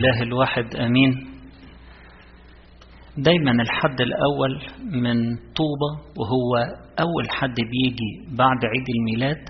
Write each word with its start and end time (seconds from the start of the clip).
الإله 0.00 0.22
الواحد 0.22 0.76
أمين. 0.76 1.12
دايما 3.16 3.50
الحد 3.62 4.00
الأول 4.00 4.52
من 5.02 5.36
طوبة 5.36 5.90
وهو 6.18 6.52
أول 7.00 7.30
حد 7.30 7.54
بيجي 7.72 8.36
بعد 8.38 8.60
عيد 8.72 8.86
الميلاد. 8.96 9.42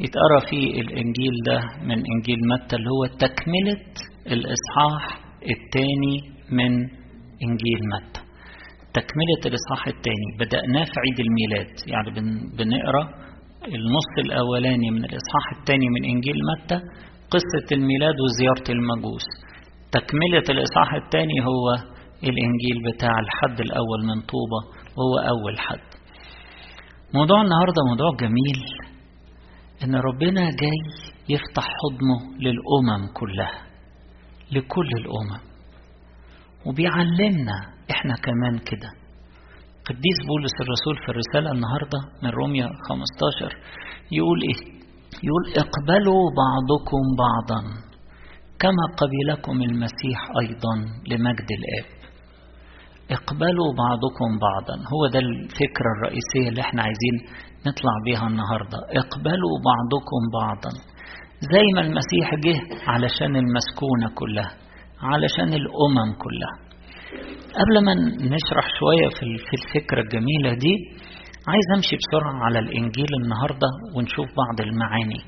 يتقرأ 0.00 0.40
فيه 0.50 0.80
الإنجيل 0.80 1.34
ده 1.46 1.58
من 1.82 1.98
إنجيل 2.12 2.38
متى 2.52 2.76
اللي 2.76 2.90
هو 2.90 3.06
تكملة 3.06 3.82
الإصحاح 4.26 5.20
الثاني 5.42 6.16
من 6.50 6.72
إنجيل 7.46 7.80
متى. 7.94 8.20
تكملة 8.94 9.42
الإصحاح 9.46 9.86
الثاني 9.86 10.28
بدأناه 10.38 10.84
في 10.84 10.96
عيد 11.04 11.18
الميلاد. 11.26 11.72
يعني 11.86 12.10
بنقرأ 12.58 13.04
النص 13.68 14.12
الأولاني 14.18 14.90
من 14.90 15.04
الإصحاح 15.04 15.46
الثاني 15.58 15.86
من 15.94 16.04
إنجيل 16.04 16.36
متى 16.52 16.78
قصة 17.34 17.66
الميلاد 17.72 18.14
وزيارة 18.24 18.78
المجوس. 18.78 19.26
تكملة 19.92 20.44
الإصحاح 20.50 20.94
الثاني 21.04 21.40
هو 21.40 21.66
الإنجيل 22.22 22.76
بتاع 22.94 23.10
الحد 23.24 23.60
الأول 23.60 24.00
من 24.06 24.20
طوبة 24.20 24.60
وهو 24.96 25.28
أول 25.28 25.58
حد. 25.60 25.88
موضوع 27.14 27.42
النهاردة 27.42 27.82
موضوع 27.88 28.10
جميل 28.20 28.60
إن 29.84 29.94
ربنا 29.94 30.40
جاي 30.40 30.78
يفتح 31.28 31.64
حضنه 31.80 32.18
للأمم 32.38 33.12
كلها 33.14 33.62
لكل 34.52 34.88
الأمم. 35.00 35.40
وبيعلمنا 36.66 37.56
إحنا 37.90 38.14
كمان 38.14 38.58
كده. 38.58 38.88
قديس 39.88 40.18
بولس 40.28 40.52
الرسول 40.60 40.96
في 41.04 41.08
الرسالة 41.12 41.52
النهاردة 41.52 41.98
من 42.22 42.30
روميا 42.30 42.68
15 42.88 43.56
يقول 44.12 44.38
إيه؟ 44.42 44.72
يقول 45.26 45.44
اقبلوا 45.64 46.22
بعضكم 46.42 47.02
بعضا. 47.24 47.91
كما 48.62 48.84
قبلكم 49.00 49.62
المسيح 49.62 50.18
أيضا 50.42 50.74
لمجد 51.10 51.48
الآب. 51.58 51.86
اقبلوا 53.10 53.70
بعضكم 53.82 54.30
بعضا. 54.46 54.76
هو 54.92 55.02
ده 55.12 55.18
الفكرة 55.18 55.88
الرئيسية 55.96 56.48
اللي 56.48 56.60
إحنا 56.60 56.82
عايزين 56.82 57.16
نطلع 57.66 57.92
بيها 58.04 58.26
النهاردة. 58.26 58.78
اقبلوا 59.02 59.54
بعضكم 59.70 60.22
بعضا. 60.40 60.72
زي 61.52 61.64
ما 61.74 61.80
المسيح 61.80 62.26
جه 62.44 62.56
علشان 62.90 63.36
المسكونة 63.36 64.08
كلها 64.14 64.50
علشان 65.02 65.48
الأمم 65.60 66.12
كلها. 66.24 66.54
قبل 67.60 67.84
ما 67.86 67.94
نشرح 68.34 68.66
شوية 68.78 69.08
في 69.48 69.54
الفكرة 69.62 70.00
الجميلة 70.00 70.54
دي 70.54 70.74
عايز 71.48 71.66
أمشي 71.76 71.96
بسرعة 71.96 72.34
على 72.44 72.58
الإنجيل 72.58 73.08
النهاردة 73.22 73.68
ونشوف 73.96 74.26
بعض 74.42 74.60
المعاني. 74.68 75.20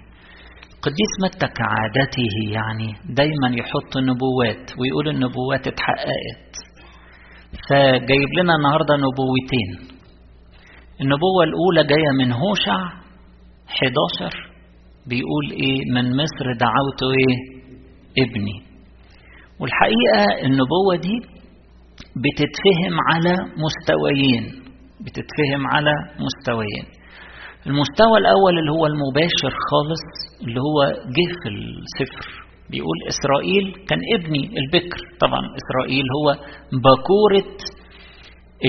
قديس 0.84 1.12
متى 1.24 1.46
كعادته 1.58 2.28
يعني 2.52 2.88
دايما 3.14 3.48
يحط 3.60 3.92
نبوات 3.96 4.64
ويقول 4.78 5.08
النبوات 5.08 5.66
اتحققت. 5.66 6.52
فجايب 7.68 8.30
لنا 8.38 8.54
النهاردة 8.56 8.94
نبوتين. 8.96 9.70
النبوة 11.00 11.44
الأولى 11.44 11.84
جاية 11.88 12.10
من 12.18 12.32
هوشع 12.32 12.78
11 13.68 14.50
بيقول 15.06 15.50
إيه؟ 15.50 15.80
من 15.94 16.04
مصر 16.16 16.46
دعوت 16.60 17.00
إيه؟ 17.18 17.36
ابني. 18.24 18.56
والحقيقة 19.60 20.46
النبوة 20.46 20.96
دي 20.96 21.16
بتتفهم 22.24 22.94
على 23.12 23.34
مستويين 23.64 24.44
بتتفهم 25.00 25.66
على 25.66 25.92
مستويين. 26.24 26.86
المستوى 27.66 28.18
الأول 28.18 28.58
اللي 28.58 28.72
هو 28.72 28.86
المباشر 28.86 29.52
خالص 29.70 30.04
اللي 30.44 30.60
هو 30.60 30.78
جه 31.16 31.28
في 31.42 31.48
السفر 31.48 32.44
بيقول 32.70 32.98
إسرائيل 33.08 33.86
كان 33.88 33.98
ابني 34.14 34.42
البكر. 34.60 34.98
طبعا 35.20 35.40
إسرائيل 35.60 36.04
هو 36.18 36.28
بكورة 36.86 37.54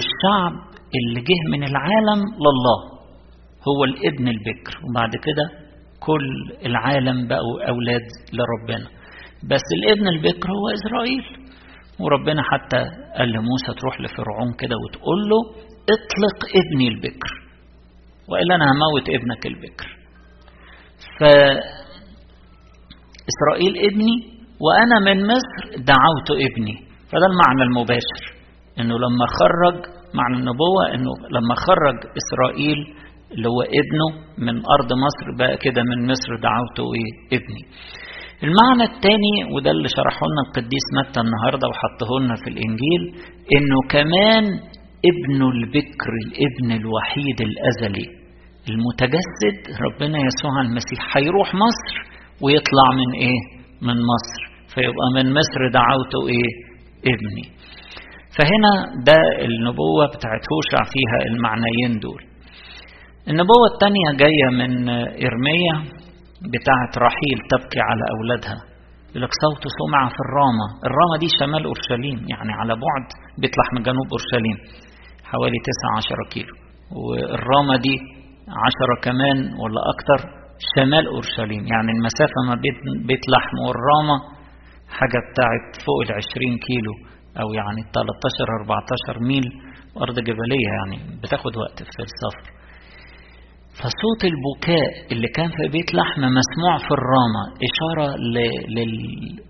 الشعب 0.02 0.54
اللي 0.98 1.22
جه 1.22 1.40
من 1.52 1.64
العالم 1.64 2.20
لله. 2.46 2.80
هو 3.70 3.84
الابن 3.84 4.28
البكر. 4.28 4.74
وبعد 4.90 5.12
كده 5.24 5.46
كل 6.00 6.28
العالم 6.66 7.28
بقوا 7.28 7.70
أولاد 7.70 8.06
لربنا. 8.34 8.88
بس 9.44 9.66
الابن 9.78 10.08
البكر 10.08 10.50
هو 10.50 10.66
إسرائيل. 10.80 11.24
وربنا 12.00 12.42
حتى 12.52 12.82
قال 13.18 13.30
لموسى 13.30 13.72
تروح 13.80 14.02
لفرعون 14.02 14.54
كده 14.60 14.76
وتقول 14.84 15.20
له 15.30 15.40
اطلق 15.96 16.38
ابني 16.62 16.88
البكر. 16.88 17.45
وإلا 18.30 18.56
أنا 18.56 18.66
هموت 18.72 19.06
ابنك 19.18 19.46
البكر. 19.52 19.88
فإسرائيل 23.26 23.74
ابني 23.90 24.16
وأنا 24.66 24.98
من 25.08 25.18
مصر 25.34 25.62
دعوت 25.94 26.30
ابني. 26.48 26.76
فده 27.12 27.26
المعنى 27.32 27.64
المباشر 27.70 28.24
إنه 28.80 28.96
لما 29.06 29.26
خرج 29.40 29.78
معنى 30.20 30.36
النبوة 30.40 30.84
إنه 30.96 31.12
لما 31.36 31.56
خرج 31.68 31.98
إسرائيل 32.22 32.80
اللي 33.32 33.48
هو 33.50 33.62
ابنه 33.82 34.08
من 34.38 34.56
أرض 34.76 34.90
مصر 35.06 35.26
بقى 35.40 35.58
كده 35.58 35.82
من 35.90 35.98
مصر 36.12 36.30
دعوته 36.48 36.86
إيه؟ 36.98 37.12
ابني. 37.38 37.64
المعنى 38.44 38.84
الثاني 38.94 39.36
وده 39.54 39.72
اللي 39.72 39.90
شرحه 39.98 40.24
لنا 40.32 40.42
القديس 40.48 40.86
متى 41.00 41.20
النهارده 41.26 41.66
وحطه 41.68 42.10
لنا 42.22 42.36
في 42.44 42.48
الإنجيل 42.54 43.04
إنه 43.56 43.78
كمان 43.96 44.46
ابن 45.12 45.40
البكر 45.54 46.12
الابن 46.26 46.70
الوحيد 46.82 47.38
الأزلي 47.50 48.08
المتجسد 48.70 49.58
ربنا 49.86 50.18
يسوع 50.30 50.62
المسيح 50.62 51.18
هيروح 51.18 51.56
مصر 51.56 51.94
ويطلع 52.44 52.88
من 53.00 53.10
إيه؟ 53.26 53.40
من 53.82 53.98
مصر 54.12 54.42
فيبقى 54.74 55.08
من 55.16 55.26
مصر 55.40 55.60
دعوته 55.80 56.22
إيه؟ 56.36 56.50
ابني. 57.14 57.46
فهنا 58.38 58.72
ده 59.08 59.18
النبوة 59.48 60.06
بتاعت 60.16 60.44
هوشع 60.54 60.82
فيها 60.94 61.18
المعنيين 61.32 61.94
دول. 62.06 62.22
النبوة 63.32 63.66
الثانية 63.74 64.08
جاية 64.24 64.48
من 64.62 64.90
إرميا 65.28 65.76
بتاعت 66.54 66.94
رحيل 67.08 67.38
تبكي 67.52 67.80
على 67.90 68.04
أولادها. 68.16 68.58
يقول 69.10 69.24
لك 69.24 69.34
صوت 69.46 69.64
سمع 69.80 70.02
في 70.16 70.22
الرامة. 70.26 70.68
الرامة 70.88 71.16
دي 71.20 71.28
شمال 71.40 71.64
أورشليم 71.66 72.18
يعني 72.32 72.52
على 72.60 72.74
بعد 72.86 73.06
بيطلع 73.42 73.66
من 73.76 73.82
جنوب 73.88 74.08
أورشليم 74.16 74.58
حوالي 75.32 75.58
9 76.08 76.30
كيلو. 76.34 76.54
والرامة 77.06 77.76
دي 77.86 77.96
عشرة 78.48 78.96
كمان 79.04 79.38
ولا 79.62 79.82
أكتر 79.94 80.20
شمال 80.76 81.08
أورشليم 81.08 81.64
يعني 81.74 81.92
المسافة 81.98 82.40
ما 82.48 82.56
بين 82.56 82.76
بيت 83.08 83.24
لحم 83.34 83.56
والرامة 83.68 84.18
حاجة 84.98 85.20
بتاعت 85.32 85.66
فوق 85.86 86.00
ال 86.06 86.12
20 86.12 86.58
كيلو 86.68 86.94
أو 87.42 87.48
يعني 87.60 87.82
13 87.94 88.48
14 88.62 89.20
ميل 89.30 89.46
أرض 90.02 90.20
جبلية 90.20 90.70
يعني 90.78 90.98
بتاخد 91.24 91.58
وقت 91.58 91.78
في 91.84 92.00
السفر 92.10 92.56
فصوت 93.82 94.22
البكاء 94.32 94.92
اللي 95.12 95.28
كان 95.28 95.48
في 95.48 95.68
بيت 95.72 95.94
لحم 95.96 96.22
مسموع 96.22 96.78
في 96.78 96.92
الرامة 97.00 97.44
إشارة. 97.68 98.16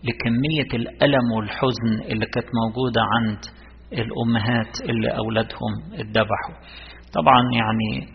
لكمية 0.07 0.69
الألم 0.73 1.31
والحزن 1.37 2.11
اللي 2.11 2.25
كانت 2.25 2.47
موجودة 2.61 3.01
عند 3.15 3.39
الأمهات 3.93 4.73
اللي 4.89 5.09
أولادهم 5.17 5.73
اتذبحوا 5.93 6.55
طبعا 7.13 7.41
يعني 7.53 8.07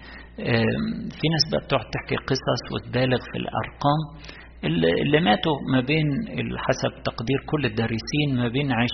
في 1.19 1.27
ناس 1.35 1.45
بقى 1.53 1.61
بتقعد 1.67 1.85
تحكي 1.95 2.17
قصص 2.17 2.63
وتبالغ 2.73 3.19
في 3.33 3.39
الأرقام. 3.39 4.01
اللي 5.05 5.21
ماتوا 5.21 5.57
ما 5.73 5.81
بين 5.81 6.07
حسب 6.59 7.03
تقدير 7.03 7.39
كل 7.47 7.65
الدارسين 7.67 8.29
ما 8.37 8.49
بين 8.49 8.73
20 8.73 8.87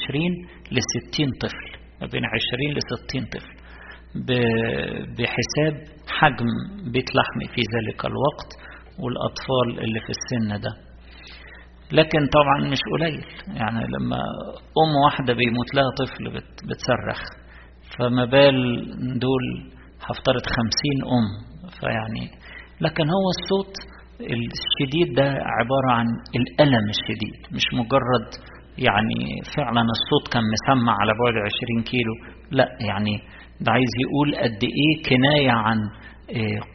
ل 0.73 0.79
60 1.13 1.27
طفل 1.41 1.69
ما 2.01 2.07
بين 2.07 2.23
20 2.25 2.73
ل 2.77 2.79
60 3.09 3.27
طفل. 3.27 3.57
بحساب 5.19 5.75
حجم 6.09 6.47
بيت 6.93 7.09
لحم 7.17 7.55
في 7.55 7.61
ذلك 7.75 8.05
الوقت 8.05 8.51
والأطفال 9.03 9.85
اللي 9.85 10.01
في 10.01 10.11
السن 10.19 10.61
ده. 10.61 10.71
لكن 11.93 12.19
طبعا 12.27 12.71
مش 12.71 12.79
قليل 12.93 13.25
يعني 13.57 13.87
لما 13.87 14.17
أم 14.83 14.93
واحدة 15.05 15.35
بيموت 15.35 15.75
لها 15.75 15.91
طفل 15.99 16.25
بتصرخ. 16.69 17.21
فما 17.99 18.25
بال 18.25 18.85
دول 19.19 19.76
هفترض 20.07 20.45
خمسين 20.57 20.99
أم. 21.17 21.27
فيعني 21.81 22.25
لكن 22.81 23.05
هو 23.17 23.27
الصوت 23.37 23.75
الشديد 24.21 25.15
ده 25.17 25.29
عبارة 25.59 25.91
عن 25.93 26.07
الألم 26.37 26.87
الشديد 26.97 27.37
مش 27.57 27.65
مجرد 27.73 28.29
يعني 28.79 29.21
فعلا 29.57 29.83
الصوت 29.97 30.33
كان 30.33 30.43
مسمع 30.55 30.93
على 31.01 31.13
بعد 31.23 31.35
عشرين 31.47 31.83
كيلو. 31.91 32.15
لا 32.51 32.69
يعني 32.89 33.15
ده 33.61 33.73
عايز 33.73 33.93
يقول 34.05 34.29
قد 34.45 34.61
إيه 34.79 34.93
كناية 35.09 35.51
عن 35.53 35.79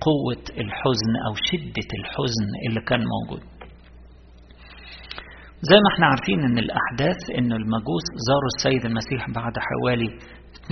قوة 0.08 0.44
الحزن 0.64 1.14
أو 1.28 1.34
شدة 1.50 1.90
الحزن 2.00 2.48
اللي 2.68 2.82
كان 2.90 3.02
موجود. 3.16 3.44
زي 5.70 5.76
ما 5.84 5.90
إحنا 5.94 6.06
عارفين 6.08 6.40
إن 6.44 6.58
الأحداث 6.58 7.20
إن 7.38 7.52
المجوس 7.54 8.06
زاروا 8.28 8.52
السيد 8.56 8.86
المسيح 8.86 9.30
بعد 9.36 9.54
حوالي 9.68 10.10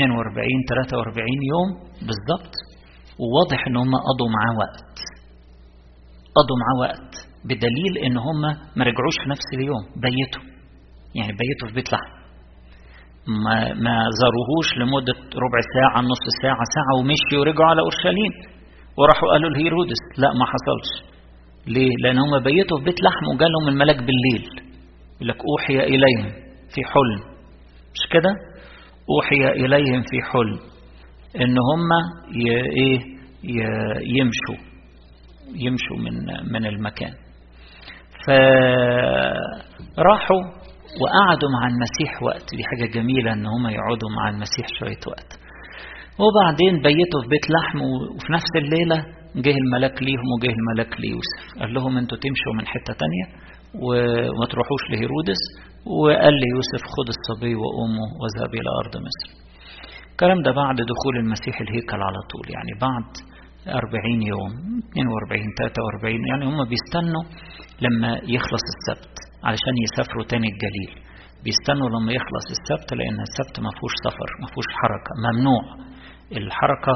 42 0.01 0.63
43 0.69 1.27
يوم 1.53 1.69
بالظبط 2.07 2.53
وواضح 3.21 3.59
إن 3.67 3.77
هم 3.77 3.93
قضوا 4.09 4.29
معاه 4.35 4.53
وقت. 4.63 4.97
قضوا 6.37 6.57
معاه 6.61 6.77
وقت 6.85 7.11
بدليل 7.49 7.93
إن 8.05 8.17
هم 8.17 8.41
ما 8.77 8.83
رجعوش 8.89 9.15
في 9.23 9.29
نفس 9.29 9.47
اليوم 9.57 9.83
بيتوا. 10.03 10.43
يعني 11.15 11.33
بيتوا 11.41 11.67
في 11.67 11.73
بيت 11.73 11.93
لحم. 11.93 12.11
ما, 13.45 13.55
ما 13.85 13.95
زاروهوش 14.19 14.67
لمدة 14.79 15.19
ربع 15.45 15.59
ساعة 15.75 16.01
نص 16.11 16.23
ساعة 16.41 16.63
ساعة 16.75 16.93
ومشي 16.99 17.35
ورجعوا 17.39 17.69
على 17.69 17.81
أورشليم. 17.81 18.33
وراحوا 18.97 19.29
قالوا 19.31 19.49
لهيرودس 19.49 20.01
لا 20.17 20.29
ما 20.39 20.45
حصلش. 20.51 20.91
ليه؟ 21.67 21.91
لأن 22.03 22.17
هم 22.17 22.33
بيتوا 22.39 22.77
في 22.77 22.83
بيت 22.83 22.99
لحم 23.03 23.25
وجالهم 23.33 23.65
الملاك 23.67 23.97
بالليل. 24.07 24.43
يقول 25.15 25.27
لك 25.29 25.39
أوحي 25.49 25.75
إليهم 25.93 26.27
في 26.73 26.81
حلم. 26.91 27.19
مش 27.95 28.03
كده؟ 28.13 28.31
أوحي 29.09 29.65
إليهم 29.65 30.01
في 30.01 30.17
حلم 30.31 30.59
إن 31.35 31.55
هم 31.69 31.89
إيه 32.75 32.99
يمشوا 34.17 34.59
يمشوا 35.55 35.97
من 35.97 36.15
من 36.53 36.65
المكان. 36.65 37.13
فراحوا 39.95 40.41
وقعدوا 41.01 41.49
مع 41.59 41.67
المسيح 41.67 42.23
وقت 42.23 42.45
دي 42.57 42.63
حاجة 42.63 42.85
جميلة 42.93 43.33
إن 43.33 43.45
هم 43.45 43.67
يقعدوا 43.67 44.09
مع 44.17 44.29
المسيح 44.29 44.67
شوية 44.79 45.03
وقت. 45.07 45.39
وبعدين 46.23 46.73
بيتوا 46.81 47.21
في 47.23 47.27
بيت 47.29 47.45
لحم 47.55 47.79
وفي 47.81 48.33
نفس 48.33 48.51
الليلة 48.55 48.97
جه 49.35 49.55
الملاك 49.57 50.03
ليهم 50.03 50.27
وجه 50.39 50.51
الملاك 50.59 50.99
ليوسف. 51.01 51.59
قال 51.59 51.73
لهم 51.73 51.97
أنتوا 51.97 52.17
تمشوا 52.17 52.53
من 52.57 52.67
حتة 52.67 52.93
تانية 52.93 53.25
وما 53.85 54.45
تروحوش 54.51 54.83
لهيرودس. 54.91 55.41
وقال 56.01 56.33
ليوسف 56.43 56.81
خد 56.95 57.07
الصبي 57.15 57.53
وأمه 57.61 58.07
وذهب 58.21 58.51
إلى 58.59 58.69
أرض 58.83 58.93
مصر. 59.07 59.27
الكلام 60.11 60.39
ده 60.45 60.51
بعد 60.51 60.75
دخول 60.93 61.15
المسيح 61.23 61.55
الهيكل 61.61 61.99
على 62.07 62.19
طول 62.31 62.45
يعني 62.55 62.73
بعد 62.87 63.09
40 63.67 64.21
يوم 64.31 64.51
42 64.91 65.45
43 65.59 66.27
يعني 66.31 66.43
هم 66.49 66.59
بيستنوا 66.71 67.23
لما 67.85 68.11
يخلص 68.35 68.65
السبت 68.75 69.15
علشان 69.47 69.75
يسافروا 69.85 70.25
تاني 70.31 70.47
الجليل. 70.53 70.91
بيستنوا 71.45 71.89
لما 71.95 72.11
يخلص 72.19 72.47
السبت 72.57 72.89
لأن 72.99 73.19
السبت 73.27 73.55
ما 73.65 73.71
فيهوش 73.75 73.95
سفر 74.07 74.29
ما 74.41 74.47
فيهوش 74.51 74.69
حركة 74.81 75.11
ممنوع. 75.25 75.63
الحركة 76.41 76.93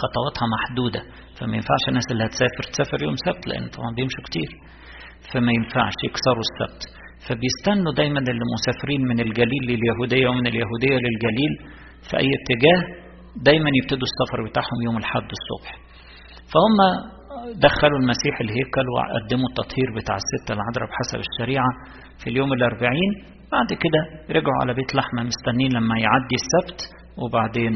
خطواتها 0.00 0.46
محدودة 0.54 1.02
فما 1.36 1.54
ينفعش 1.58 1.84
الناس 1.90 2.06
اللي 2.12 2.24
هتسافر 2.28 2.62
تسافر 2.72 2.98
يوم 3.06 3.16
سبت 3.26 3.42
لأن 3.48 3.64
طبعا 3.76 3.90
بيمشوا 3.96 4.24
كتير. 4.28 4.50
فما 5.32 5.52
ينفعش 5.58 5.96
يكسروا 6.08 6.44
السبت. 6.48 6.82
فبيستنوا 7.26 7.92
دايما 8.00 8.20
المسافرين 8.20 9.02
من 9.10 9.18
الجليل 9.26 9.62
لليهودية 9.70 10.26
ومن 10.28 10.46
اليهودية 10.52 10.96
للجليل 11.04 11.52
في 12.08 12.12
أي 12.22 12.28
اتجاه 12.38 12.80
دايما 13.48 13.70
يبتدوا 13.78 14.06
السفر 14.10 14.38
بتاعهم 14.48 14.78
يوم 14.86 14.96
الحد 14.96 15.28
الصبح. 15.38 15.70
فهم 16.52 16.76
دخلوا 17.66 17.98
المسيح 18.02 18.34
الهيكل 18.44 18.86
وقدموا 18.94 19.48
التطهير 19.50 19.88
بتاع 19.96 20.16
الست 20.22 20.46
العذراء 20.56 20.86
بحسب 20.90 21.18
الشريعة 21.28 21.70
في 22.20 22.26
اليوم 22.30 22.52
الأربعين. 22.52 23.12
بعد 23.52 23.70
كده 23.82 24.00
رجعوا 24.36 24.58
على 24.62 24.74
بيت 24.74 24.90
لحمة 24.94 25.20
مستنين 25.30 25.70
لما 25.72 25.96
يعدي 26.06 26.36
السبت 26.42 26.80
وبعدين 27.22 27.72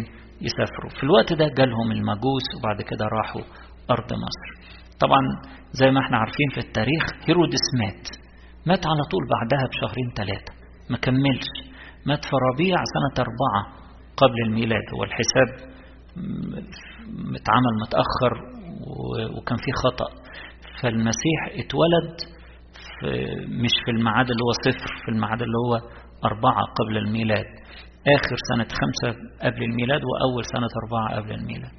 يسافروا. 0.46 0.90
في 0.96 1.02
الوقت 1.06 1.32
ده 1.40 1.46
جالهم 1.58 1.88
المجوس 1.96 2.46
وبعد 2.56 2.82
كده 2.90 3.04
راحوا 3.18 3.44
أرض 3.90 4.10
مصر. 4.24 4.48
طبعا 5.00 5.22
زي 5.72 5.90
ما 5.90 6.00
إحنا 6.00 6.16
عارفين 6.18 6.48
في 6.54 6.60
التاريخ 6.60 7.02
هيرودس 7.28 7.66
مات. 7.80 8.06
مات 8.66 8.86
على 8.86 9.02
طول 9.10 9.22
بعدها 9.34 9.68
بشهرين 9.68 10.08
ثلاثة 10.16 10.52
ما 10.90 10.96
كملش. 10.98 11.48
مات 12.06 12.24
في 12.24 12.36
ربيع 12.52 12.76
سنة 12.94 13.24
أربعة 13.26 13.62
قبل 14.16 14.38
الميلاد 14.46 14.86
هو 14.94 15.04
الحساب 15.04 15.48
اتعمل 17.38 17.74
متأخر 17.82 18.32
وكان 19.38 19.58
في 19.58 19.72
خطأ. 19.84 20.08
فالمسيح 20.82 21.40
اتولد 21.52 22.16
في 23.00 23.06
مش 23.64 23.74
في 23.84 23.90
الميعاد 23.90 24.30
اللي 24.30 24.42
هو 24.42 24.52
صفر 24.66 24.90
في 25.04 25.08
الميعاد 25.10 25.42
اللي 25.42 25.58
هو 25.66 25.74
أربعة 26.24 26.62
قبل 26.78 26.96
الميلاد. 26.98 27.46
آخر 28.16 28.36
سنة 28.50 28.66
خمسة 28.80 29.18
قبل 29.42 29.62
الميلاد 29.62 30.00
وأول 30.10 30.44
سنة 30.44 30.68
أربعة 30.84 31.16
قبل 31.20 31.32
الميلاد. 31.32 31.72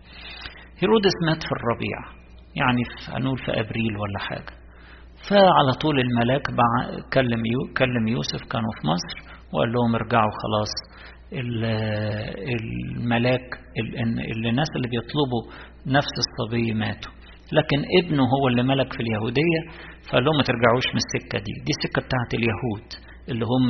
هيرودس 0.80 1.12
مات 1.28 1.44
في 1.44 1.52
الربيع. 1.52 2.23
يعني 2.56 2.82
في 2.84 3.12
هنقول 3.12 3.38
في 3.38 3.52
أبريل 3.52 3.98
ولا 4.02 4.20
حاجة. 4.20 4.54
فعلى 5.30 5.72
طول 5.82 6.00
الملاك 6.00 6.42
كلم 7.14 7.44
كلم 7.78 8.08
يوسف 8.08 8.42
كانوا 8.52 8.72
في 8.82 8.88
مصر 8.88 9.16
وقال 9.54 9.72
لهم 9.74 9.96
ارجعوا 9.96 10.32
خلاص. 10.44 10.74
الملاك 12.56 13.48
الناس 14.50 14.68
اللي 14.76 14.88
بيطلبوا 14.88 15.44
نفس 15.88 16.14
الصبي 16.24 16.74
ماتوا. 16.74 17.12
لكن 17.58 17.80
ابنه 18.04 18.24
هو 18.24 18.48
اللي 18.48 18.64
ملك 18.64 18.94
في 18.94 19.00
اليهودية 19.00 19.60
فقال 20.10 20.24
لهم 20.24 20.36
ما 20.38 20.44
ترجعوش 20.44 20.88
من 20.94 21.00
السكة 21.06 21.38
دي. 21.46 21.54
دي 21.66 21.72
السكة 21.78 22.02
بتاعت 22.08 22.32
اليهود 22.34 22.88
اللي 23.30 23.46
هم 23.46 23.70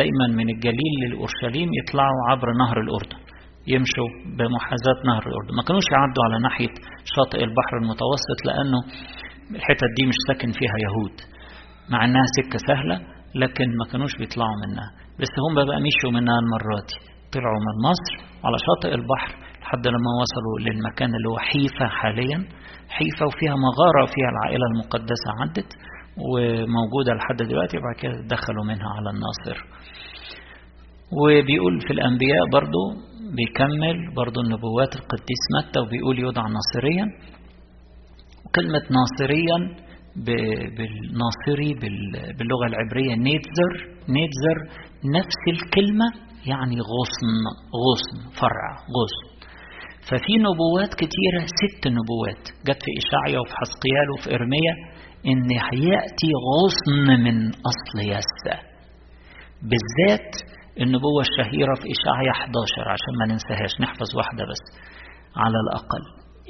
دايما 0.00 0.26
من 0.38 0.48
الجليل 0.50 0.94
للأورشليم 1.02 1.68
يطلعوا 1.80 2.20
عبر 2.30 2.48
نهر 2.58 2.80
الأردن. 2.80 3.20
يمشوا 3.66 4.08
بمحاذاة 4.38 4.98
نهر 5.10 5.22
الأردن 5.30 5.54
ما 5.56 5.62
كانوش 5.68 5.84
يعدوا 5.94 6.24
على 6.26 6.36
ناحية 6.42 6.72
شاطئ 7.14 7.38
البحر 7.44 7.74
المتوسط 7.82 8.38
لأنه 8.46 8.80
الحتت 9.56 9.90
دي 9.96 10.02
مش 10.10 10.18
ساكن 10.28 10.50
فيها 10.58 10.76
يهود. 10.86 11.16
مع 11.92 12.04
إنها 12.04 12.26
سكة 12.38 12.58
سهلة 12.68 12.96
لكن 13.34 13.66
ما 13.80 13.84
كانوش 13.92 14.12
بيطلعوا 14.20 14.56
منها. 14.66 14.88
بس 15.20 15.32
هم 15.44 15.54
بقى 15.54 15.78
مشوا 15.88 16.10
منها 16.18 16.38
المرة 16.44 16.78
دي. 16.88 16.96
طلعوا 17.34 17.60
من 17.66 17.74
مصر 17.90 18.12
على 18.44 18.56
شاطئ 18.66 18.90
البحر 18.98 19.30
لحد 19.62 19.84
لما 19.94 20.10
وصلوا 20.22 20.56
للمكان 20.66 21.10
اللي 21.16 21.28
هو 21.32 21.38
حيفا 21.38 21.86
حاليا. 22.00 22.38
حيفا 22.96 23.24
وفيها 23.26 23.54
مغارة 23.66 24.04
فيها 24.14 24.30
العائلة 24.34 24.66
المقدسة 24.72 25.28
عدت 25.40 25.70
وموجودة 26.30 27.10
لحد 27.18 27.38
دلوقتي 27.50 27.74
وبعد 27.78 27.94
كده 28.02 28.16
دخلوا 28.34 28.64
منها 28.64 28.90
على 28.96 29.08
الناصر. 29.14 29.56
وبيقول 31.18 31.74
في 31.86 31.92
الأنبياء 31.92 32.42
برضو 32.52 32.82
بيكمل 33.36 34.14
برضو 34.14 34.40
النبوات 34.40 34.92
القديس 34.96 35.42
متى؟ 35.56 35.80
وبيقول 35.80 36.18
يدعى 36.18 36.48
ناصريا. 36.58 37.06
وكلمة 38.46 38.82
ناصريا 38.98 39.58
بالناصري 40.76 41.70
باللغة 42.38 42.66
العبرية 42.66 43.14
نيتزر. 43.14 43.72
نيتزر 44.16 44.58
نفس 45.18 45.42
الكلمة 45.54 46.08
يعني 46.46 46.76
غصن 46.92 47.32
غصن 47.84 48.18
فرع 48.40 48.70
غصن. 48.96 49.26
ففي 50.08 50.32
نبوات 50.46 50.94
كتيرة 50.94 51.40
ست 51.60 51.82
نبوات. 51.86 52.44
جت 52.66 52.80
في 52.84 52.90
إشعيا 53.02 53.38
وفي 53.40 53.54
حسقيال 53.60 54.08
وفي 54.14 54.34
إرميا 54.34 54.74
إن 55.26 55.50
هيأتي 55.50 56.30
غصن 56.48 57.22
من 57.24 57.48
أصل 57.48 57.98
يسى 58.14 58.56
بالذات 59.68 60.30
النبوة 60.80 61.20
الشهيرة 61.28 61.74
في 61.74 61.86
إشعيا 61.96 62.30
11 62.30 62.88
عشان 62.94 63.12
ما 63.20 63.26
ننساهاش 63.32 63.72
نحفظ 63.80 64.16
واحدة 64.16 64.44
بس. 64.50 64.62
على 65.36 65.56
الأقل 65.64 66.02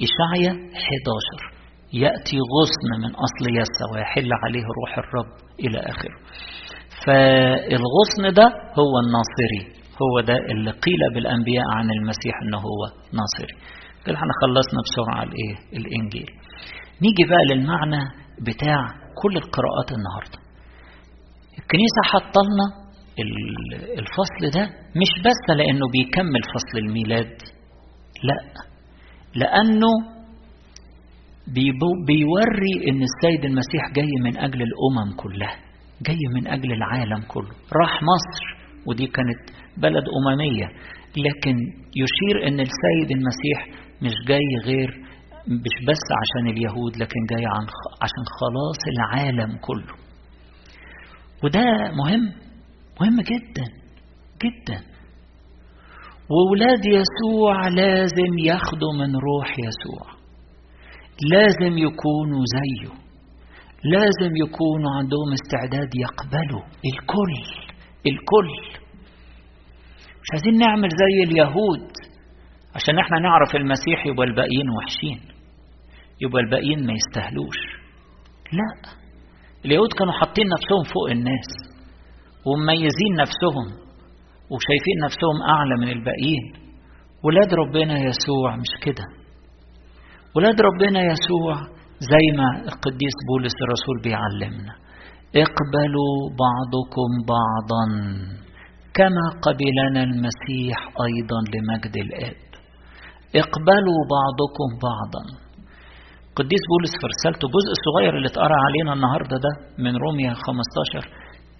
إشعيا 0.06 0.52
11 0.52 1.62
يأتي 1.92 2.36
غصن 2.54 2.88
من 3.02 3.10
أصل 3.26 3.44
يسى 3.60 3.84
ويحل 3.92 4.30
عليه 4.44 4.64
روح 4.78 4.98
الرب 4.98 5.32
إلى 5.60 5.78
آخره. 5.92 6.16
فالغصن 7.06 8.24
ده 8.40 8.46
هو 8.80 8.92
الناصري 9.04 9.62
هو 10.02 10.20
ده 10.20 10.36
اللي 10.52 10.70
قيل 10.70 11.00
بالأنبياء 11.14 11.64
عن 11.76 11.90
المسيح 11.90 12.34
أنه 12.42 12.58
هو 12.58 12.80
ناصري. 13.20 13.54
كده 14.04 14.14
إحنا 14.16 14.32
خلصنا 14.42 14.80
بسرعة 14.86 15.22
الإيه؟ 15.22 15.54
الإنجيل. 15.78 16.30
نيجي 17.02 17.24
بقى 17.30 17.44
للمعنى 17.50 18.02
بتاع 18.46 18.80
كل 19.22 19.36
القراءات 19.36 19.88
النهاردة. 19.96 20.38
الكنيسة 21.58 22.00
حطلنا 22.12 22.66
الفصل 23.98 24.58
ده 24.60 24.64
مش 24.96 25.22
بس 25.24 25.56
لأنه 25.56 25.86
بيكمل 25.92 26.40
فصل 26.54 26.78
الميلاد 26.78 27.32
لا. 28.24 28.62
لأنه 29.34 29.88
بيوري 32.06 32.74
إن 32.90 33.02
السيد 33.02 33.44
المسيح 33.44 33.92
جاي 33.94 34.10
من 34.24 34.38
أجل 34.38 34.62
الأمم 34.62 35.16
كلها 35.16 35.56
جاي 36.06 36.18
من 36.34 36.46
أجل 36.46 36.72
العالم 36.72 37.22
كله. 37.28 37.48
راح 37.82 38.00
مصر 38.02 38.44
ودي 38.86 39.06
كانت 39.06 39.40
بلد 39.76 40.04
أممية. 40.18 40.66
لكن 41.16 41.56
يشير 41.96 42.48
إن 42.48 42.60
السيد 42.60 43.10
المسيح 43.18 43.66
مش 44.02 44.12
جاي 44.28 44.48
غير 44.64 44.88
مش 45.48 45.84
بس 45.88 46.02
عشان 46.22 46.50
اليهود 46.50 46.96
لكن 46.96 47.20
جاي 47.30 47.44
عن 47.46 47.66
عشان 48.02 48.24
خلاص 48.40 48.78
العالم 48.96 49.56
كله. 49.58 49.94
وده 51.44 51.64
مهم. 51.92 52.32
مهم 53.02 53.20
جدا 53.20 53.64
جدا. 54.44 54.78
وولاد 56.30 56.84
يسوع 56.86 57.68
لازم 57.68 58.38
ياخدوا 58.44 58.92
من 58.98 59.16
روح 59.16 59.50
يسوع. 59.58 60.06
لازم 61.32 61.78
يكونوا 61.78 62.44
زيه. 62.56 62.88
لازم 63.84 64.32
يكونوا 64.44 64.90
عندهم 64.98 65.28
استعداد 65.32 65.90
يقبلوا 66.04 66.62
الكل 66.90 67.34
الكل. 68.06 68.78
مش 70.22 70.28
عايزين 70.32 70.58
نعمل 70.58 70.88
زي 70.88 71.22
اليهود 71.24 71.90
عشان 72.74 72.98
إحنا 72.98 73.18
نعرف 73.18 73.56
المسيح 73.56 74.06
يبقى 74.06 74.26
الباقيين 74.26 74.68
وحشين 74.76 75.20
يبقى 76.20 76.40
الباقيين 76.42 76.86
ما 76.86 76.92
يستاهلوش. 76.92 77.58
لا 78.52 78.90
اليهود 79.64 79.92
كانوا 79.92 80.12
حاطين 80.12 80.46
نفسهم 80.48 80.94
فوق 80.94 81.10
الناس. 81.10 81.71
ومميزين 82.46 83.12
نفسهم 83.24 83.66
وشايفين 84.52 84.96
نفسهم 85.06 85.36
أعلى 85.54 85.74
من 85.82 85.88
الباقيين. 85.96 86.44
ولاد 87.24 87.50
ربنا 87.54 87.94
يسوع 88.08 88.56
مش 88.56 88.72
كده. 88.84 89.04
ولاد 90.36 90.56
ربنا 90.68 91.00
يسوع 91.12 91.54
زي 92.12 92.26
ما 92.38 92.48
القديس 92.72 93.16
بولس 93.28 93.56
الرسول 93.66 93.96
بيعلمنا 94.04 94.72
اقبلوا 95.44 96.14
بعضكم 96.44 97.10
بعضا 97.34 97.84
كما 98.98 99.26
قبلنا 99.46 100.02
المسيح 100.08 100.78
أيضا 101.08 101.40
لمجد 101.54 101.94
الآب 102.04 102.40
اقبلوا 103.42 104.00
بعضكم 104.16 104.68
بعضا. 104.88 105.24
قديس 106.38 106.62
بولس 106.72 106.92
في 107.00 107.06
رسالته 107.14 107.44
الجزء 107.48 107.72
الصغير 107.78 108.12
اللي 108.16 108.28
اتقرأ 108.28 108.56
علينا 108.66 108.92
النهارده 108.92 109.36
ده 109.46 109.52
من 109.84 109.96
روميا 109.96 110.34
15 110.34 111.08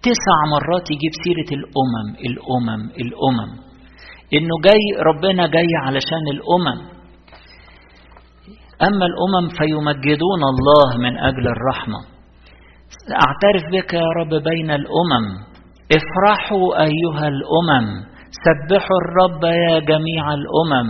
تسع 0.07 0.37
مرات 0.55 0.87
يجيب 0.91 1.15
سيرة 1.25 1.51
الأمم 1.59 2.07
الأمم 2.29 2.83
الأمم. 3.05 3.51
إنه 4.37 4.55
جاي 4.65 4.85
ربنا 5.09 5.47
جاي 5.47 5.73
علشان 5.87 6.25
الأمم. 6.35 6.79
أما 8.89 9.07
الأمم 9.11 9.47
فيمجدون 9.59 10.43
الله 10.53 10.89
من 10.99 11.19
أجل 11.19 11.47
الرحمة. 11.57 12.01
أعترف 13.25 13.65
بك 13.73 13.95
يا 13.95 14.09
رب 14.21 14.33
بين 14.51 14.71
الأمم. 14.71 15.27
افرحوا 15.99 16.67
أيها 16.89 17.27
الأمم. 17.35 17.87
سبحوا 18.47 18.99
الرب 19.03 19.45
يا 19.45 19.79
جميع 19.79 20.25
الأمم. 20.35 20.89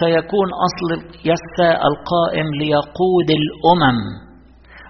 سيكون 0.00 0.48
أصل 0.66 0.90
يسى 1.30 1.70
القائم 1.88 2.46
ليقود 2.60 3.28
الأمم. 3.40 3.98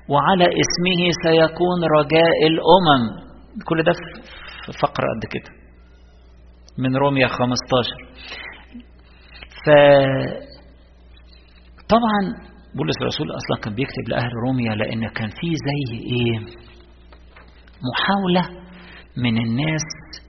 وعلى 0.09 0.47
اسمه 0.63 1.01
سيكون 1.25 1.81
رجاء 1.99 2.39
الأمم. 2.53 3.30
كل 3.69 3.83
ده 3.83 3.93
في 3.93 4.73
فقرة 4.83 5.07
قد 5.15 5.25
كده. 5.33 5.51
من 6.79 6.97
روميا 6.97 7.27
15 7.27 7.97
ف 9.65 9.71
طبعا 11.89 12.51
بولس 12.75 12.97
الرسول 13.03 13.27
أصلا 13.31 13.65
كان 13.65 13.75
بيكتب 13.75 14.09
لأهل 14.09 14.31
روميا 14.47 14.75
لأن 14.75 15.09
كان 15.09 15.29
في 15.29 15.49
زي 15.67 15.97
إيه؟ 15.99 16.39
محاولة 17.91 18.61
من 19.17 19.39
الناس 19.39 19.83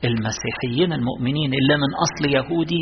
المسيحيين 0.06 0.94
المؤمنين 0.94 1.52
اللي 1.54 1.76
من 1.78 1.92
أصل 2.06 2.30
يهودي 2.36 2.82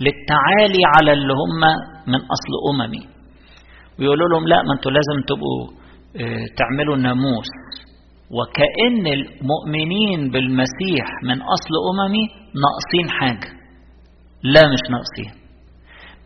للتعالي 0.00 0.78
على 0.96 1.12
اللي 1.12 1.32
هم 1.32 1.60
من 2.06 2.20
أصل 2.34 2.52
أممي. 2.70 3.08
ويقولوا 3.98 4.28
لهم 4.28 4.48
لا 4.48 4.56
ما 4.62 4.72
أنتوا 4.76 4.90
لازم 4.90 5.18
تبقوا 5.28 5.82
آه 6.16 6.44
تعملوا 6.58 6.96
الناموس 6.96 7.46
وكأن 8.36 9.06
المؤمنين 9.06 10.30
بالمسيح 10.30 11.06
من 11.24 11.38
أصل 11.54 11.72
أممي 11.90 12.24
ناقصين 12.64 13.10
حاجة. 13.20 13.50
لا 14.42 14.60
مش 14.72 14.82
ناقصين. 14.90 15.42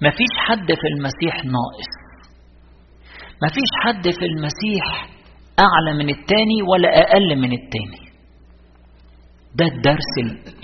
مفيش 0.03 0.33
حد 0.47 0.67
في 0.81 0.87
المسيح 0.97 1.45
ناقص. 1.45 1.93
مفيش 3.45 3.71
حد 3.85 4.03
في 4.19 4.25
المسيح 4.25 5.09
أعلى 5.59 5.99
من 5.99 6.09
التاني 6.11 6.63
ولا 6.71 6.89
أقل 7.01 7.37
من 7.37 7.53
التاني. 7.53 8.07
ده 9.59 9.65
الدرس 9.65 10.15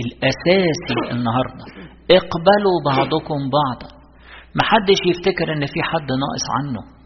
الأساسي 0.00 1.00
النهاردة. 1.10 1.64
اقبلوا 2.10 2.78
بعضكم 2.86 3.38
بعضا. 3.58 3.88
محدش 4.54 5.00
يفتكر 5.06 5.52
إن 5.52 5.66
في 5.66 5.82
حد 5.82 6.08
ناقص 6.22 6.46
عنه. 6.56 7.01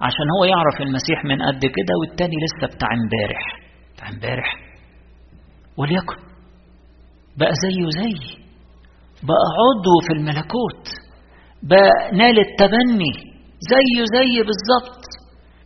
عشان 0.00 0.26
هو 0.38 0.44
يعرف 0.44 0.76
المسيح 0.80 1.24
من 1.24 1.42
قد 1.42 1.60
كده 1.66 1.92
والتاني 2.00 2.36
لسه 2.44 2.76
بتاع 2.76 2.88
امبارح. 2.92 3.42
بتاع 3.94 4.08
امبارح. 4.08 4.48
وليكن. 5.76 6.16
بقى 7.38 7.52
زيه 7.64 7.84
زي. 8.02 8.18
بقى 9.28 9.46
عضو 9.60 9.94
في 10.06 10.12
الملكوت. 10.18 10.84
بقى 11.62 11.90
نال 12.12 12.38
التبني. 12.38 13.12
زيه 13.70 13.98
زي 14.16 14.32
بالظبط. 14.48 15.02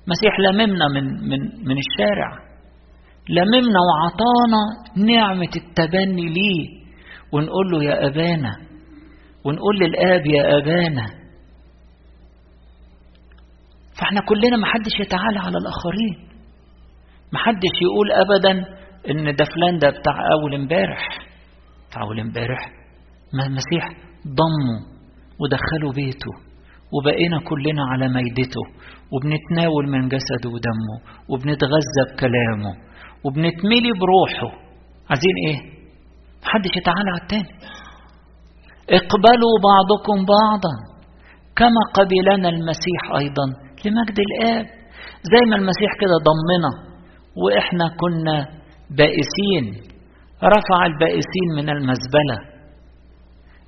مسيح 0.07 0.41
لممنا 0.41 0.89
من 0.95 1.05
من 1.05 1.41
من 1.69 1.77
الشارع. 1.79 2.31
لممنا 3.29 3.79
وعطانا 3.89 4.63
نعمة 5.13 5.53
التبني 5.57 6.23
ليه. 6.29 6.83
ونقول 7.33 7.71
له 7.73 7.85
يا 7.85 8.07
أبانا. 8.07 8.53
ونقول 9.45 9.79
للآب 9.79 10.27
يا 10.27 10.59
أبانا. 10.59 11.22
فاحنا 13.99 14.21
كلنا 14.29 14.57
محدش 14.57 15.01
يتعالى 15.01 15.39
على 15.39 15.57
الآخرين. 15.63 16.15
محدش 17.33 17.75
يقول 17.83 18.13
أبدا 18.13 18.53
إن 19.11 19.37
ده 19.37 19.45
فلان 19.45 19.79
ده 19.79 19.91
بتاع 19.91 20.15
أول 20.33 20.55
امبارح. 20.55 21.09
بتاع 21.89 22.03
أول 22.03 22.21
امبارح. 22.21 22.61
ما 23.35 23.47
المسيح 23.47 23.85
ضمه 24.27 24.77
ودخله 25.41 25.93
بيته. 25.95 26.33
وبقينا 26.95 27.39
كلنا 27.49 27.83
على 27.93 28.09
ميدته. 28.09 28.65
وبنتناول 29.13 29.89
من 29.89 30.09
جسده 30.09 30.49
ودمه. 30.55 30.97
وبنتغذى 31.29 32.03
بكلامه. 32.13 32.73
وبنتملي 33.25 33.93
بروحه. 34.03 34.57
عايزين 35.11 35.37
إيه؟ 35.47 35.59
محدش 36.45 36.71
يتعالى 36.77 37.11
على 37.11 37.21
التاني. 37.23 37.53
اقبلوا 38.91 39.57
بعضكم 39.69 40.17
بعضا. 40.37 40.75
كما 41.57 41.83
قبلنا 41.95 42.49
المسيح 42.49 43.03
أيضا. 43.19 43.47
لمجد 43.85 44.19
الآب. 44.27 44.67
زي 45.33 45.43
ما 45.51 45.57
المسيح 45.57 45.91
كده 46.01 46.17
ضمنا 46.29 46.73
وإحنا 47.43 47.87
كنا 48.01 48.39
بائسين. 48.99 49.65
رفع 50.45 50.87
البائسين 50.87 51.49
من 51.57 51.69
المزبلة 51.71 52.39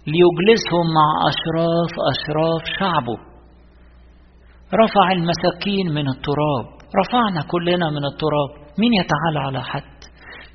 ليجلسهم 0.07 0.87
مع 0.99 1.09
أشراف 1.31 1.93
أشراف 2.13 2.63
شعبه. 2.79 3.19
رفع 4.83 5.13
المساكين 5.13 5.87
من 5.95 6.09
التراب. 6.09 6.67
رفعنا 7.01 7.43
كلنا 7.51 7.91
من 7.91 8.05
التراب. 8.13 8.51
مين 8.79 8.93
يتعالى 8.93 9.39
على 9.47 9.63
حد؟ 9.63 9.99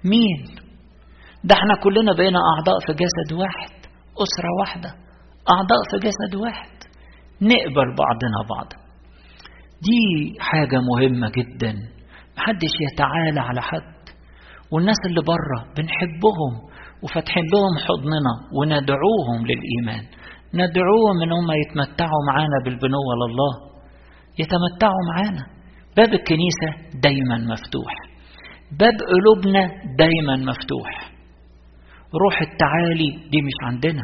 مين؟ 0.05 0.39
ده 1.43 1.55
إحنا 1.55 1.75
كلنا 1.83 2.13
بقينا 2.13 2.39
أعضاء 2.53 2.77
في 2.85 2.93
جسد 2.93 3.33
واحد 3.41 3.73
أسرة 4.23 4.49
واحدة. 4.59 4.89
أعضاء 5.53 5.81
في 5.91 5.97
جسد 6.07 6.35
واحد. 6.35 6.77
نقبل 7.41 7.87
بعضنا 8.01 8.39
بعض. 8.49 8.67
دي 9.81 10.39
حاجة 10.39 10.77
مهمة 10.91 11.29
جدا. 11.29 11.73
محدش 12.37 12.73
يتعالى 12.91 13.39
على 13.39 13.61
حد. 13.61 13.99
والناس 14.71 14.95
اللي 15.07 15.21
بره 15.21 15.73
بنحبهم 15.77 16.53
وفاتحين 17.03 17.43
لهم 17.53 17.73
حضننا 17.85 18.33
وندعوهم 18.59 19.39
للإيمان. 19.49 20.03
ندعوهم 20.53 21.15
إن 21.23 21.31
هم 21.31 21.51
يتمتعوا 21.63 22.21
معانا 22.27 22.57
بالبنوه 22.65 23.11
لله 23.21 23.53
يتمتعوا 24.39 25.03
معانا. 25.13 25.45
باب 25.97 26.13
الكنيسة 26.13 26.99
دايما 27.03 27.37
مفتوح. 27.37 27.93
باب 28.79 28.93
قلوبنا 29.13 29.61
دايما 29.97 30.35
مفتوح. 30.51 31.11
روح 32.23 32.41
التعالي 32.41 33.09
دي 33.31 33.41
مش 33.41 33.57
عندنا. 33.63 34.03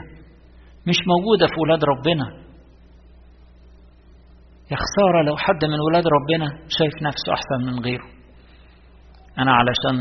مش 0.87 0.95
موجودة 1.07 1.47
في 1.47 1.53
ولاد 1.61 1.83
ربنا. 1.83 2.44
يا 4.71 4.77
خسارة 4.83 5.21
لو 5.27 5.37
حد 5.37 5.65
من 5.65 5.79
ولاد 5.87 6.03
ربنا 6.17 6.47
شايف 6.77 6.93
نفسه 7.03 7.33
أحسن 7.33 7.59
من 7.67 7.79
غيره. 7.79 8.07
أنا 9.39 9.51
علشان 9.53 9.97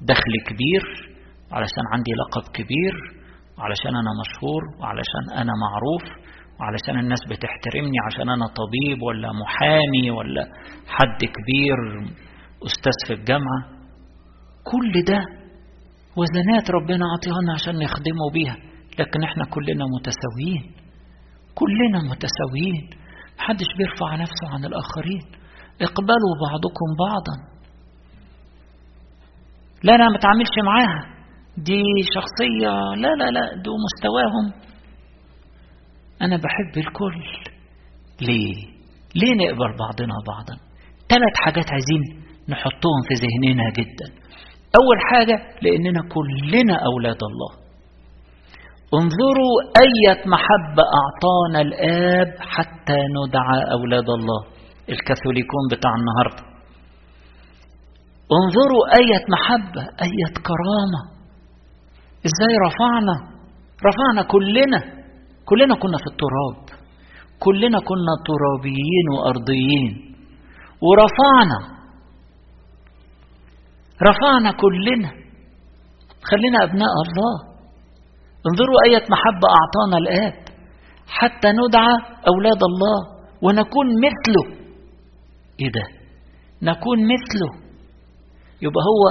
دخل 0.00 0.32
كبير 0.48 0.82
علشان 1.52 1.84
عندي 1.92 2.12
لقب 2.20 2.52
كبير 2.52 2.94
وعلشان 3.58 3.96
أنا 3.96 4.10
مشهور 4.22 4.62
وعلشان 4.80 5.24
أنا 5.40 5.52
معروف 5.64 6.02
وعلشان 6.60 6.98
الناس 6.98 7.18
بتحترمني 7.30 7.98
عشان 8.06 8.28
أنا 8.28 8.46
طبيب 8.46 9.02
ولا 9.02 9.28
محامي 9.32 10.10
ولا 10.10 10.44
حد 10.88 11.20
كبير 11.36 11.76
أستاذ 12.66 12.96
في 13.06 13.12
الجامعة. 13.20 13.60
كل 14.72 14.92
ده 15.10 15.20
وزنات 16.16 16.70
ربنا 16.70 17.04
عطيهانا 17.12 17.52
عشان 17.54 17.74
نخدمه 17.84 18.24
بيها 18.34 18.56
لكن 18.98 19.22
إحنا 19.22 19.44
كلنا 19.44 19.84
متساويين. 19.96 20.62
كلنا 21.54 21.98
متساويين. 22.10 23.03
محدش 23.38 23.66
بيرفع 23.78 24.14
نفسه 24.14 24.46
عن 24.52 24.64
الآخرين. 24.64 25.22
اقبلوا 25.82 26.34
بعضكم 26.46 26.88
بعضا. 27.06 27.54
لا 29.82 29.94
أنا 29.94 30.08
ما 30.08 30.16
اتعاملش 30.16 30.54
معاها. 30.64 31.14
دي 31.56 31.82
شخصية 32.14 32.94
لا 33.02 33.08
لا 33.08 33.30
لا 33.30 33.62
دول 33.62 33.76
مستواهم. 33.86 34.64
أنا 36.22 36.36
بحب 36.36 36.78
الكل. 36.86 37.22
ليه؟ 38.20 38.54
ليه 39.14 39.34
نقبل 39.34 39.76
بعضنا 39.78 40.14
بعضا؟ 40.26 40.56
ثلاث 41.08 41.34
حاجات 41.44 41.64
عايزين 41.72 42.24
نحطهم 42.48 43.00
في 43.08 43.14
ذهننا 43.14 43.70
جدا. 43.70 44.24
أول 44.80 44.98
حاجة 45.12 45.36
لأننا 45.62 46.00
كلنا 46.14 46.74
أولاد 46.86 47.18
الله. 47.22 47.63
انظروا 48.92 49.56
أية 49.84 50.20
محبة 50.26 50.82
أعطانا 51.00 51.60
الآب 51.60 52.28
حتى 52.40 52.98
ندعى 53.16 53.72
أولاد 53.72 54.08
الله. 54.18 54.40
الكاثوليكون 54.88 55.64
بتاع 55.72 55.90
النهاردة. 56.00 56.44
انظروا 58.38 58.84
أية 59.00 59.24
محبة 59.34 59.82
أية 59.82 60.32
كرامة. 60.48 61.00
إزاي 62.28 62.54
رفعنا؟ 62.66 63.16
رفعنا 63.86 64.22
كلنا. 64.22 64.80
كلنا 65.44 65.74
كنا 65.74 65.98
في 65.98 66.06
التراب. 66.06 66.80
كلنا 67.38 67.78
كنا 67.78 68.14
ترابيين 68.28 69.06
وأرضيين. 69.14 70.16
ورفعنا. 70.86 71.58
رفعنا 74.08 74.50
كلنا. 74.52 75.10
خلينا 76.30 76.62
أبناء 76.64 76.94
الله. 77.04 77.53
انظروا 78.48 78.78
إيه 78.86 79.02
محبة 79.14 79.46
أعطانا 79.58 79.96
الاب 80.02 80.44
حتى 81.08 81.48
ندعى 81.60 81.94
أولاد 82.28 82.62
الله 82.70 82.98
ونكون 83.42 83.86
مثله. 84.06 84.44
إيه 85.60 85.70
ده؟ 85.76 85.84
نكون 86.62 86.98
مثله. 87.12 87.50
يبقى 88.62 88.82
هو 88.90 89.02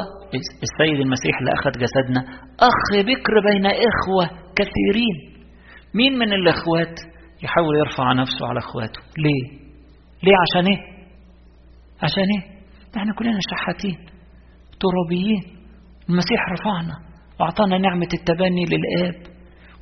السيد 0.63 0.99
المسيح 0.99 1.39
اللي 1.39 1.51
أخذ 1.53 1.71
جسدنا. 1.71 2.21
أخ 2.59 3.05
بكر 3.05 3.33
بين 3.51 3.65
إخوة 3.65 4.25
كثيرين. 4.55 5.17
مين 5.93 6.13
من 6.13 6.33
الإخوات؟ 6.33 6.99
يحاول 7.43 7.75
يرفع 7.77 8.13
نفسه 8.13 8.47
على 8.47 8.59
إخواته. 8.59 8.99
ليه؟ 9.17 9.59
ليه؟ 10.23 10.33
عشان 10.43 10.65
إيه؟ 10.71 10.81
عشان 12.03 12.23
إيه؟ 12.23 12.53
إحنا 12.97 13.13
كلنا 13.19 13.39
شحاتين 13.51 13.97
ترابيين. 14.81 15.43
المسيح 16.09 16.39
رفعنا. 16.53 17.12
وأعطانا 17.39 17.77
نعمة 17.77 18.07
التبني 18.13 18.65
للآب 18.65 19.15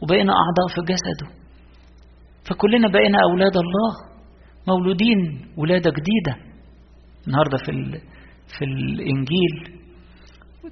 وبقينا 0.01 0.33
أعضاء 0.33 0.67
في 0.75 0.81
جسده. 0.93 1.41
فكلنا 2.49 2.87
بقينا 2.87 3.17
أولاد 3.31 3.57
الله 3.57 3.91
مولودين 4.67 5.47
ولادة 5.57 5.89
جديدة. 5.91 6.51
النهاردة 7.27 7.57
في, 7.57 7.71
في 8.57 8.65
الإنجيل 8.65 9.81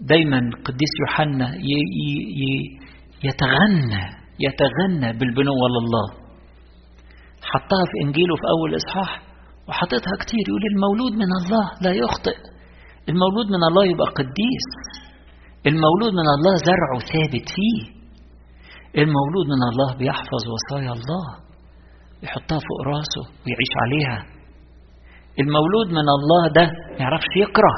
دايما 0.01 0.39
القديس 0.39 0.93
يوحنا 1.01 1.55
يتغنى 3.23 4.03
يتغنى 4.39 5.19
بالبنوة 5.19 5.65
لله. 5.75 6.07
حطها 7.43 7.83
في 7.91 8.07
إنجيله 8.07 8.35
في 8.35 8.43
أول 8.57 8.75
إصحاح 8.75 9.21
وحطيتها 9.67 10.13
كتير. 10.19 10.43
يقول 10.47 10.63
المولود 10.73 11.13
من 11.13 11.29
الله 11.39 11.65
لا 11.81 11.91
يخطئ. 11.91 12.37
المولود 13.09 13.47
من 13.55 13.63
الله 13.69 13.85
يبقى 13.85 14.07
قديس. 14.07 14.67
المولود 15.69 16.11
من 16.19 16.27
الله 16.35 16.53
زرعه 16.69 16.99
ثابت 17.13 17.47
فيه. 17.55 17.79
المولود 19.01 19.45
من 19.53 19.61
الله 19.71 19.97
بيحفظ 19.97 20.43
وصايا 20.53 20.91
الله 20.91 21.25
يحطها 22.23 22.59
فوق 22.67 22.79
راسه 22.93 23.23
ويعيش 23.43 23.73
عليها. 23.83 24.19
المولود 25.39 25.87
من 25.97 26.07
الله 26.17 26.43
ده 26.55 26.65
ما 26.91 26.99
يعرفش 26.99 27.31
يكره 27.37 27.75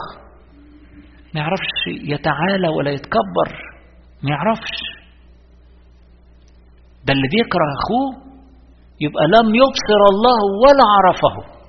ما 1.33 1.39
يعرفش 1.41 1.73
يتعالى 1.87 2.67
ولا 2.67 2.91
يتكبر 2.91 3.49
ما 4.23 4.29
يعرفش. 4.29 4.77
ده 7.05 7.13
اللي 7.13 7.27
بيكره 7.35 7.67
أخوه 7.79 8.31
يبقى 9.01 9.23
لم 9.35 9.47
يبصر 9.55 10.01
الله 10.13 10.39
ولا 10.63 10.85
عرفه. 10.95 11.61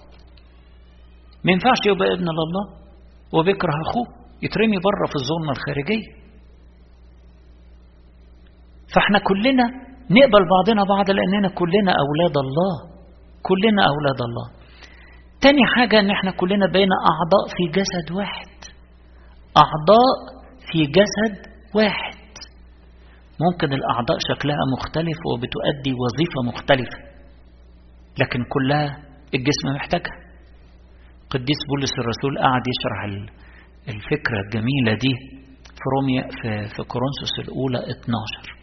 ما 1.45 1.53
ينفعش 1.53 1.79
يبقى 1.87 2.13
ابن 2.13 2.25
لله 2.39 2.65
وبيكره 3.33 3.73
أخوه. 3.87 4.22
يترمي 4.43 4.79
بره 4.87 5.07
في 5.13 5.17
الظلمه 5.23 5.53
الخارجية. 5.57 6.09
فاحنا 8.95 9.19
كلنا 9.19 9.65
نقبل 10.17 10.43
بعضنا 10.55 10.83
بعض 10.95 11.11
لأننا 11.11 11.49
كلنا 11.49 11.93
أولاد 12.05 12.37
الله. 12.45 12.75
كلنا 13.49 13.83
أولاد 13.93 14.21
الله. 14.29 14.47
تاني 15.41 15.63
حاجة 15.77 16.01
إن 16.01 16.11
إحنا 16.11 16.31
كلنا 16.31 16.67
بين 16.73 16.89
أعضاء 17.13 17.45
في 17.57 17.63
جسد 17.79 18.07
واحد. 18.19 18.53
أعضاء 19.65 20.15
في 20.73 20.81
جسد 20.99 21.35
واحد. 21.75 22.23
ممكن 23.45 23.73
الأعضاء 23.73 24.19
شكلها 24.29 24.63
مختلف 24.77 25.19
وبتؤدي 25.31 25.93
وظيفة 26.03 26.39
مختلفة 26.51 26.99
لكن 28.21 28.41
كلها 28.55 28.89
الجسم 29.35 29.67
محتاجها. 29.77 30.17
قديس 31.31 31.61
بولس 31.69 31.93
الرسول 31.99 32.39
قعد 32.39 32.63
يشرح 32.73 33.01
الفكرة 33.89 34.41
الجميلة 34.47 34.95
دي 34.95 35.15
في 35.65 35.85
روميا 35.97 36.23
في, 36.23 36.75
في 36.75 36.83
كورنثوس 36.83 37.35
الأولى 37.39 37.79
12 37.79 38.63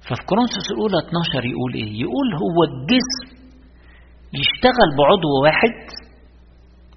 ففي 0.00 0.22
كورنثوس 0.26 0.66
الأولى 0.74 0.96
12 1.08 1.44
يقول 1.46 1.74
إيه؟ 1.74 2.00
يقول 2.00 2.28
هو 2.44 2.58
الجسم 2.70 3.38
يشتغل 4.34 4.88
بعضو 4.98 5.28
واحد 5.44 5.76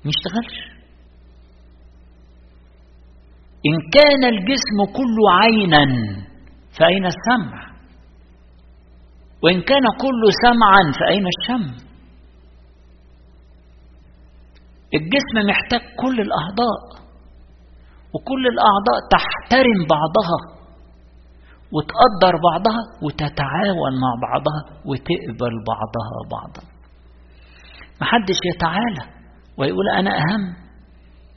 ما 0.05 0.12
يشتغلش. 0.15 0.71
إن 3.65 3.75
كان 3.93 4.23
الجسم 4.34 4.77
كله 4.97 5.31
عينا 5.41 5.86
فأين 6.79 7.05
السمع؟ 7.05 7.71
وإن 9.43 9.62
كان 9.62 9.84
كله 10.01 10.27
سمعا 10.45 10.91
فأين 10.99 11.25
الشم؟ 11.27 11.86
الجسم 14.93 15.47
محتاج 15.49 15.81
كل 15.99 16.21
الأعضاء. 16.21 17.01
وكل 18.13 18.43
الأعضاء 18.54 18.97
تحترم 19.15 19.80
بعضها 19.95 20.39
وتقدر 21.76 22.34
بعضها 22.50 22.82
وتتعاون 23.04 23.93
مع 24.04 24.12
بعضها 24.28 24.62
وتقبل 24.89 25.54
بعضها 25.71 26.17
بعضا. 26.36 26.63
محدش 28.02 28.39
يتعالى 28.56 29.04
ويقول 29.58 29.89
أنا 30.00 30.12
أهم. 30.17 30.43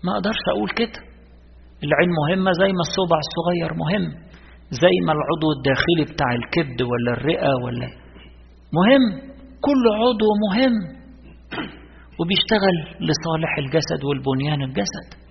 ما 0.05 0.13
أقدرش 0.13 0.43
أقول 0.57 0.71
كده. 0.71 1.01
العين 1.85 2.11
مهمة 2.21 2.51
زي 2.53 2.71
ما 2.79 2.85
الصبع 2.89 3.19
الصغير 3.27 3.71
مهم 3.83 4.05
زي 4.71 4.95
ما 5.07 5.13
العضو 5.13 5.49
الداخلي 5.57 6.05
بتاع 6.15 6.31
الكبد 6.41 6.83
ولا 6.83 7.13
الرئة 7.13 7.53
ولا 7.65 7.89
مهم. 8.79 9.05
كل 9.67 9.83
عضو 10.03 10.29
مهم. 10.47 10.75
وبيشتغل 12.21 12.77
لصالح 13.09 13.59
الجسد 13.59 14.05
والبنيان 14.05 14.63
الجسد. 14.63 15.24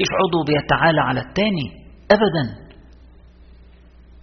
فيش 0.00 0.10
عضو 0.20 0.38
بيتعالى 0.48 1.00
على 1.08 1.20
التاني. 1.26 1.66
أبدا. 2.16 2.44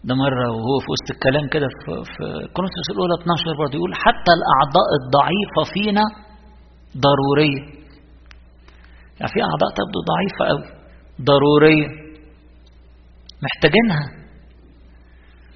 ده 0.07 0.13
مرة 0.23 0.45
وهو 0.55 0.75
في 0.83 0.89
وسط 0.93 1.07
الكلام 1.15 1.45
كده 1.53 1.67
في, 1.81 1.91
في 2.13 2.23
كورنثوس 2.55 2.87
الأولى 2.93 3.13
12 3.21 3.57
برضه 3.61 3.73
يقول 3.79 3.93
حتى 4.05 4.31
الأعضاء 4.39 4.89
الضعيفة 4.99 5.61
فينا 5.73 6.05
ضرورية. 7.05 7.63
يعني 9.19 9.31
في 9.33 9.39
أعضاء 9.49 9.69
تبدو 9.79 9.99
ضعيفة 10.11 10.41
قوي 10.51 10.65
ضرورية. 11.31 11.87
محتاجينها. 13.45 14.03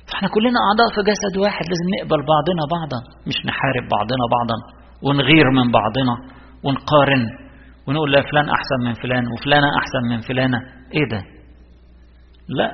فإحنا 0.07 0.27
كلنا 0.35 0.59
أعضاء 0.67 0.87
في 0.95 1.01
جسد 1.09 1.33
واحد 1.43 1.65
لازم 1.71 1.87
نقبل 1.95 2.19
بعضنا 2.33 2.63
بعضا 2.75 2.99
مش 3.29 3.37
نحارب 3.49 3.85
بعضنا 3.95 4.23
بعضا 4.35 4.57
ونغير 5.05 5.47
من 5.59 5.67
بعضنا 5.77 6.13
ونقارن. 6.65 7.23
ونقول 7.87 8.11
لا 8.11 8.21
فلان 8.21 8.49
أحسن 8.49 8.79
من 8.85 8.93
فلان 8.93 9.23
وفلانة 9.33 9.67
أحسن 9.79 10.09
من 10.09 10.21
فلانة. 10.21 10.57
إيه 10.93 11.05
ده؟ 11.11 11.23
لا. 12.47 12.71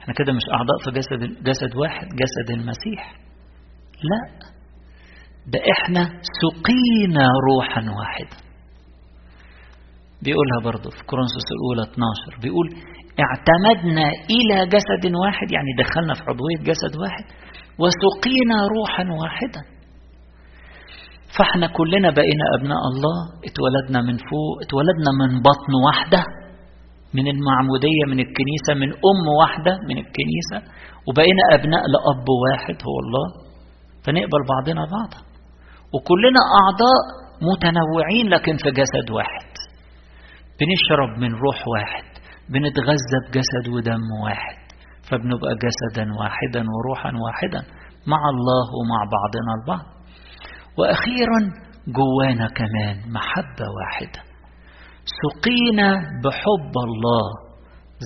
إحنا 0.00 0.14
كده 0.14 0.32
مش 0.32 0.42
أعضاء 0.52 0.78
في 0.84 0.90
جسد 0.90 1.44
جسد 1.44 1.76
واحد 1.76 2.06
جسد 2.06 2.50
المسيح. 2.50 3.14
لا. 4.02 4.48
ده 5.46 5.58
إحنا 5.78 6.04
سقينا 6.42 7.26
روحا 7.50 7.80
واحدا. 7.98 8.36
بيقولها 10.22 10.60
برضه 10.64 10.90
في 10.90 11.04
كورنثوس 11.10 11.46
الأولى 11.56 11.82
12 11.92 12.42
بيقول 12.42 12.68
اعتمدنا 13.24 14.08
إلى 14.34 14.66
جسد 14.66 15.14
واحد 15.24 15.52
يعني 15.52 15.70
دخلنا 15.78 16.14
في 16.14 16.22
عضوية 16.28 16.58
جسد 16.70 16.96
واحد 17.00 17.24
وسقينا 17.78 18.56
روحا 18.76 19.04
واحدا. 19.22 19.73
فاحنا 21.38 21.66
كلنا 21.66 22.08
بقينا 22.10 22.44
أبناء 22.58 22.82
الله 22.92 23.16
اتولدنا 23.48 24.00
من 24.08 24.16
فوق 24.16 24.54
اتولدنا 24.64 25.10
من 25.20 25.30
بطن 25.48 25.72
واحدة 25.86 26.22
من 27.16 27.26
المعمودية 27.34 28.04
من 28.12 28.18
الكنيسة 28.26 28.72
من 28.82 28.90
أم 29.10 29.24
واحدة 29.40 29.72
من 29.88 29.96
الكنيسة 30.04 30.58
وبقينا 31.08 31.42
أبناء 31.56 31.82
لأب 31.94 32.26
واحد 32.44 32.76
هو 32.88 32.96
الله. 33.04 33.26
فنقبل 34.04 34.40
بعضنا 34.52 34.82
بعضا. 34.96 35.20
وكلنا 35.94 36.42
أعضاء 36.60 37.00
متنوعين 37.48 38.26
لكن 38.34 38.54
في 38.62 38.70
جسد 38.80 39.10
واحد. 39.10 39.50
بنشرب 40.58 41.10
من 41.22 41.30
روح 41.44 41.68
واحد 41.68 42.04
بنتغذى 42.52 43.18
بجسد 43.28 43.64
ودم 43.74 44.06
واحد 44.24 44.58
فبنبقى 45.08 45.52
جسدا 45.64 46.04
واحدا 46.20 46.62
وروحا 46.74 47.12
واحدا 47.24 47.60
مع 48.12 48.20
الله 48.34 48.64
ومع 48.78 49.00
بعضنا 49.16 49.50
البعض. 49.58 49.93
وأخيرا 50.78 51.40
جوانا 51.86 52.48
كمان 52.48 53.12
محبة 53.12 53.66
واحدة. 53.78 54.20
سقينا 55.20 55.90
بحب 56.24 56.74
الله 56.88 57.26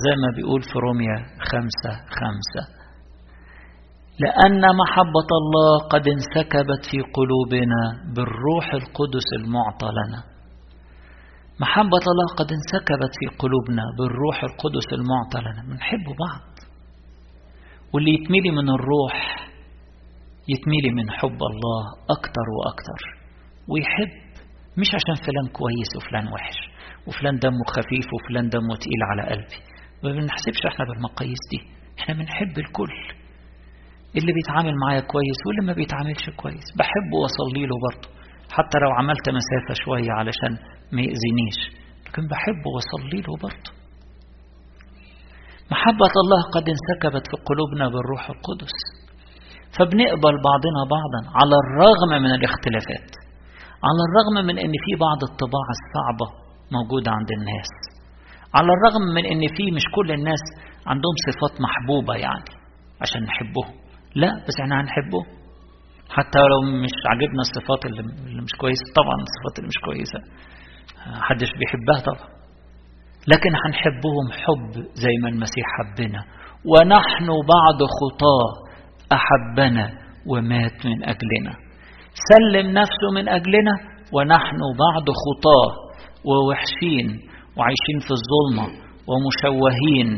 زي 0.04 0.14
ما 0.22 0.28
بيقول 0.36 0.62
في 0.62 0.78
روميا 0.78 1.16
خمسة 1.50 1.92
خمسة. 2.18 2.78
لأن 4.20 4.62
محبة 4.82 5.28
الله 5.40 5.88
قد 5.88 6.08
انسكبت 6.08 6.82
في 6.90 6.98
قلوبنا 7.16 7.82
بالروح 8.14 8.74
القدس 8.74 9.28
المعطى 9.40 9.86
لنا. 9.98 10.22
محبة 11.60 12.04
الله 12.12 12.28
قد 12.38 12.48
انسكبت 12.52 13.12
في 13.20 13.36
قلوبنا 13.38 13.82
بالروح 13.98 14.44
القدس 14.44 14.88
المعطى 14.92 15.38
لنا. 15.40 15.62
بنحب 15.74 16.06
بعض. 16.24 16.48
واللي 17.94 18.14
يتملي 18.14 18.50
من 18.50 18.68
الروح 18.68 19.47
يتملي 20.52 20.90
من 20.98 21.10
حب 21.10 21.40
الله 21.50 21.82
أكتر 22.16 22.46
وأكتر. 22.56 23.00
ويحب 23.68 24.12
مش 24.80 24.88
عشان 24.94 25.16
فلان 25.26 25.46
كويس 25.58 25.90
وفلان 25.96 26.26
وحش 26.32 26.58
وفلان 27.06 27.38
دمه 27.38 27.64
خفيف 27.76 28.06
وفلان 28.14 28.48
دمه 28.48 28.74
تقيل 28.82 29.02
على 29.10 29.22
قلبي. 29.30 29.58
ما 30.02 30.10
بنحسبش 30.12 30.60
إحنا 30.70 30.84
بالمقاييس 30.88 31.42
دي. 31.50 31.60
إحنا 32.00 32.14
بنحب 32.14 32.58
الكل. 32.58 32.94
اللي 34.16 34.32
بيتعامل 34.32 34.74
معايا 34.82 35.00
كويس 35.00 35.38
واللي 35.46 35.62
ما 35.66 35.72
بيتعاملش 35.72 36.30
كويس. 36.36 36.66
بحبه 36.78 37.16
وأصلي 37.22 37.66
له 37.66 37.76
برضه. 37.86 38.08
حتى 38.56 38.76
لو 38.82 38.90
عملت 38.98 39.26
مسافة 39.38 39.74
شوية 39.84 40.12
علشان 40.20 40.52
ما 40.92 41.00
يأذينيش 41.08 41.58
لكن 42.06 42.22
بحبه 42.30 42.68
وأصلي 42.74 43.20
له 43.26 43.34
برضه. 43.42 43.70
محبة 45.72 46.12
الله 46.22 46.40
قد 46.54 46.66
انسكبت 46.74 47.24
في 47.30 47.36
قلوبنا 47.48 47.88
بالروح 47.88 48.22
القدس. 48.30 48.76
فبنقبل 49.76 50.34
بعضنا 50.48 50.80
بعضا 50.96 51.20
على 51.38 51.56
الرغم 51.62 52.10
من 52.24 52.30
الاختلافات 52.38 53.10
على 53.88 54.00
الرغم 54.06 54.36
من 54.48 54.56
إن 54.64 54.74
في 54.84 54.92
بعض 55.06 55.20
الطباع 55.30 55.66
الصعبة 55.78 56.26
موجودة 56.76 57.10
عند 57.18 57.30
الناس 57.38 57.70
على 58.54 58.70
الرغم 58.76 59.02
من 59.16 59.24
إن 59.32 59.42
في 59.56 59.64
مش 59.76 59.84
كل 59.96 60.08
الناس 60.12 60.42
عندهم 60.90 61.14
صفات 61.28 61.54
محبوبة 61.66 62.14
يعني 62.14 62.50
عشان 63.02 63.20
نحبهم 63.30 63.70
لا 64.14 64.30
بس 64.46 64.56
إحنا 64.62 64.80
هنحبه. 64.80 65.22
حتى 66.16 66.38
لو 66.38 66.60
مش 66.84 66.94
عاجبنا 67.10 67.42
الصفات 67.48 67.80
اللي, 67.86 68.02
مش 68.46 68.52
كويسة 68.60 68.84
طبعا 69.00 69.16
الصفات 69.26 69.54
اللي 69.58 69.68
مش 69.72 69.80
كويسة 69.86 70.20
محدش 71.20 71.50
بيحبها 71.58 72.00
طبعا. 72.08 72.28
لكن 73.32 73.50
هنحبهم 73.64 74.26
حب 74.42 74.70
زي 75.04 75.14
ما 75.22 75.28
المسيح 75.28 75.66
حبنا. 75.76 76.20
ونحن 76.70 77.26
بعد 77.54 77.78
خطاة 77.98 78.48
أحبنا 79.12 79.90
ومات 80.26 80.86
من 80.86 81.04
أجلنا. 81.04 81.52
سلم 82.30 82.70
نفسه 82.70 83.08
من 83.14 83.28
أجلنا 83.28 83.72
ونحن 84.12 84.58
بعد 84.84 85.06
خطاه 85.22 85.70
ووحشين 86.28 87.06
وعايشين 87.56 87.98
في 88.06 88.12
الظلمة 88.18 88.66
ومشوهين 89.08 90.08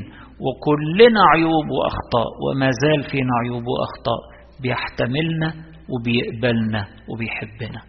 وكلنا 0.44 1.20
عيوب 1.34 1.66
وأخطاء 1.76 2.28
وما 2.44 2.70
زال 2.82 3.10
فينا 3.10 3.32
عيوب 3.44 3.62
وأخطاء. 3.72 4.20
بيحتملنا 4.62 5.48
وبيقبلنا 5.92 6.86
وبيحبنا. 7.08 7.80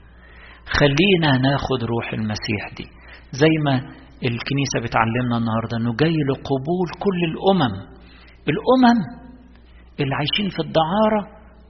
خلينا 0.79 1.37
ناخد 1.37 1.83
روح 1.83 2.13
المسيح 2.13 2.63
دي. 2.77 2.85
زي 3.31 3.53
ما 3.65 3.75
الكنيسة 4.29 4.77
بتعلمنا 4.83 5.37
النهاردة 5.37 5.77
أنه 5.77 5.95
جاي 5.95 6.15
لقبول 6.29 6.87
كل 7.03 7.19
الأمم. 7.31 7.75
الأمم 8.53 8.99
اللي 10.03 10.15
عايشين 10.15 10.49
في 10.55 10.61
الدعارة 10.67 11.21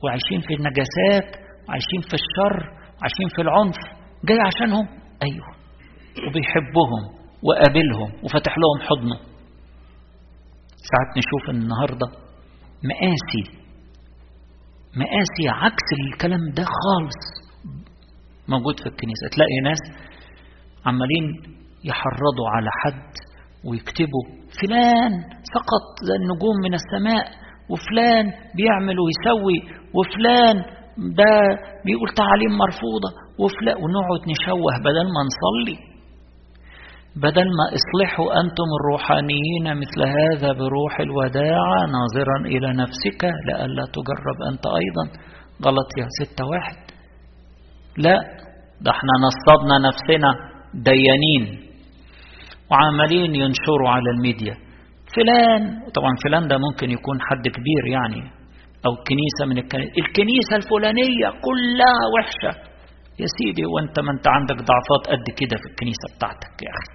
وعايشين 0.03 0.41
في 0.47 0.53
النجاسات 0.53 1.29
وعايشين 1.67 2.01
في 2.09 2.15
الشر 2.21 2.57
وعايشين 2.97 3.29
في 3.35 3.41
العنف 3.41 3.79
جاي 4.27 4.39
عشانهم؟ 4.49 4.87
أيوه. 5.23 5.47
وبيحبهم 6.27 7.03
وقابلهم 7.47 8.09
وفتح 8.23 8.53
لهم 8.61 8.77
حضنه. 8.87 9.17
ساعات 10.89 11.09
نشوف 11.17 11.49
النهاردة 11.49 12.07
مقاسي 12.89 13.43
مقاسي 14.95 15.45
عكس 15.63 15.87
الكلام 15.99 16.39
ده 16.57 16.63
خالص. 16.63 17.21
موجود 18.47 18.79
في 18.79 18.85
الكنيسة. 18.89 19.27
تلاقي 19.35 19.59
ناس 19.63 19.81
عمالين 20.85 21.25
يحرضوا 21.83 22.49
على 22.55 22.69
حد 22.83 23.11
ويكتبوا 23.65 24.25
فلان 24.61 25.11
سقط 25.55 25.85
زي 26.07 26.15
النجوم 26.15 26.55
من 26.63 26.73
السماء. 26.73 27.40
وفلان 27.69 28.25
بيعمل 28.55 28.95
ويسوي 28.99 29.59
وفلان 29.93 30.55
ده 31.17 31.31
بيقول 31.85 32.09
تعاليم 32.15 32.51
مرفوضة 32.57 33.09
وفلان 33.39 33.75
ونقعد 33.83 34.21
نشوه 34.31 34.73
بدل 34.85 35.05
ما 35.15 35.21
نصلي. 35.29 35.77
بدل 37.15 37.45
ما 37.57 37.65
اصلحوا 37.77 38.25
أنتم 38.41 38.67
الروحانيين 38.79 39.65
مثل 39.81 40.01
هذا 40.17 40.53
بروح 40.53 40.99
الوداعة 40.99 41.79
ناظرا 41.95 42.37
إلى 42.45 42.73
نفسك 42.73 43.21
لئلا 43.47 43.83
تجرب 43.95 44.37
أنت 44.51 44.63
أيضا. 44.81 45.05
غلط 45.65 45.89
يا 45.97 46.07
ستة 46.19 46.45
واحد. 46.45 46.75
لا 47.97 48.15
ده 48.81 48.91
إحنا 48.91 49.13
نصبنا 49.27 49.75
نفسنا 49.87 50.29
ديانين. 50.73 51.43
وعمالين 52.71 53.35
ينشروا 53.35 53.89
على 53.89 54.09
الميديا. 54.15 54.55
فلان. 55.15 55.61
طبعا 55.97 56.13
فلان 56.23 56.47
ده 56.47 56.57
ممكن 56.67 56.91
يكون 56.91 57.17
حد 57.27 57.45
كبير 57.57 57.83
يعني 57.97 58.21
أو 58.85 58.91
كنيسة 59.07 59.43
من 59.49 59.57
الكنيسة 59.57 59.91
الكنيسة 60.03 60.53
الفلانية 60.55 61.27
كلها 61.47 62.01
وحشة. 62.15 62.53
يا 63.21 63.27
سيدي 63.37 63.65
وأنت 63.65 63.99
ما 63.99 64.11
أنت 64.11 64.25
عندك 64.27 64.55
ضعفات 64.71 65.03
قد 65.13 65.25
كده 65.39 65.55
في 65.61 65.67
الكنيسة 65.71 66.05
بتاعتك 66.15 66.55
يا 66.65 66.71
أخي. 66.79 66.93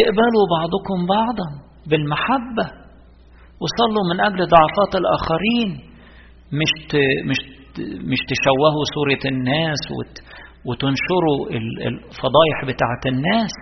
اقبلوا 0.00 0.46
بعضكم 0.56 0.98
بعضا 1.16 1.48
بالمحبة 1.90 2.66
وصلوا 3.62 4.04
من 4.10 4.20
أجل 4.20 4.40
ضعفات 4.56 4.92
الآخرين. 5.00 5.70
مش 6.60 6.72
مش 7.30 7.40
مش 8.10 8.20
تشوهوا 8.32 8.84
صورة 8.94 9.22
الناس 9.32 9.82
وت 9.96 10.14
وتنشروا 10.68 11.38
الفضايح 11.88 12.58
بتاعت 12.64 13.02
الناس. 13.06 13.54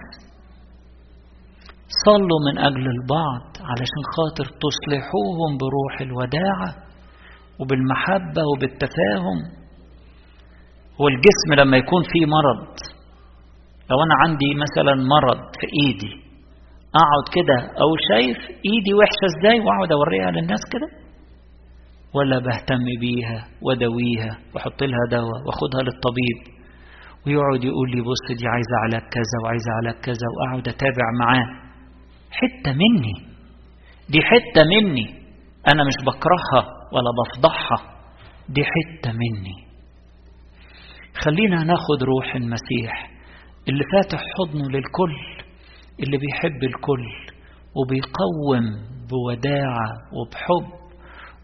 صلوا 2.04 2.40
من 2.48 2.58
أجل 2.58 2.86
البعض 2.96 3.44
علشان 3.70 4.02
خاطر 4.16 4.44
تصلحوهم 4.64 5.50
بروح 5.62 5.94
الوداعة 6.00 6.70
وبالمحبة 7.60 8.42
وبالتفاهم. 8.52 9.38
هو 11.00 11.08
الجسم 11.08 11.50
لما 11.60 11.76
يكون 11.76 12.02
فيه 12.02 12.26
مرض 12.26 12.66
لو 13.90 13.96
أنا 14.02 14.14
عندي 14.22 14.50
مثلا 14.64 14.94
مرض 14.94 15.40
في 15.60 15.66
إيدي 15.82 16.12
أقعد 17.02 17.26
كده 17.36 17.58
أو 17.82 17.88
شايف 18.10 18.38
إيدي 18.68 18.92
وحشة 18.98 19.24
إزاي 19.32 19.60
وأقعد 19.60 19.92
أوريها 19.92 20.30
للناس 20.30 20.60
كده؟ 20.72 20.88
ولا 22.14 22.38
بهتم 22.38 22.84
بيها 23.00 23.38
ودويها 23.62 24.32
وأحط 24.54 24.82
لها 24.82 25.04
دواء 25.10 25.38
وأخدها 25.46 25.82
للطبيب 25.86 26.38
ويقعد 27.26 27.64
يقول 27.64 27.88
لي 27.94 28.00
بص 28.00 28.24
دي 28.38 28.46
عايزة 28.54 28.74
علاج 28.84 29.04
كذا 29.16 29.36
وعايزة 29.42 29.70
علاج 29.78 29.94
كذا 30.06 30.26
وأقعد 30.34 30.68
أتابع 30.68 31.06
معاه. 31.20 31.67
حتة 32.30 32.72
مني. 32.72 33.14
دي 34.08 34.18
حتة 34.22 34.62
مني. 34.64 35.14
أنا 35.72 35.82
مش 35.84 35.94
بكرهها 36.06 36.64
ولا 36.92 37.10
بفضحها. 37.18 37.98
دي 38.48 38.62
حتة 38.64 39.12
مني. 39.12 39.68
خلينا 41.24 41.64
ناخد 41.64 42.02
روح 42.02 42.34
المسيح 42.34 43.10
اللي 43.68 43.84
فاتح 43.92 44.20
حضنه 44.38 44.64
للكل 44.68 45.14
اللي 46.02 46.18
بيحب 46.18 46.62
الكل 46.62 47.04
وبيقوم 47.76 48.64
بوداعه 49.10 49.88
وبحب 50.12 50.78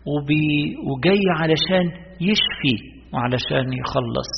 وبي 0.07 0.77
وجاي 0.91 1.21
علشان 1.41 1.87
يشفي 2.21 2.77
وعلشان 3.15 3.73
يخلص 3.73 4.31